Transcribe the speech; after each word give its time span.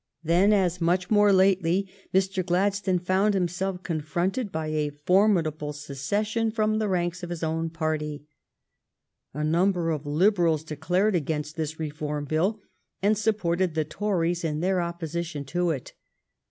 Then, 0.23 0.51
as 0.51 0.81
much 0.81 1.11
more 1.11 1.31
lately, 1.31 1.87
Mr. 2.11 2.43
Glad 2.43 2.73
stone 2.73 2.97
found 2.97 3.35
himself 3.35 3.83
confronted 3.83 4.51
by 4.51 4.69
a 4.69 4.89
formidable 4.89 5.73
secession 5.73 6.49
from 6.49 6.79
the 6.79 6.87
ranks 6.87 7.21
of 7.21 7.29
his 7.29 7.43
own 7.43 7.69
party. 7.69 8.25
A 9.35 9.43
number 9.43 9.91
of 9.91 10.07
Liberals 10.07 10.63
declared 10.63 11.13
against 11.13 11.55
his 11.57 11.77
Reform 11.79 12.25
Bill 12.25 12.59
and 13.03 13.15
supported 13.15 13.75
the 13.75 13.85
Tories 13.85 14.43
in 14.43 14.59
their 14.61 14.81
opposition 14.81 15.45
to 15.45 15.69
it. 15.69 15.93